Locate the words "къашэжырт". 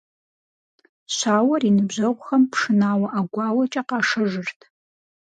3.89-4.59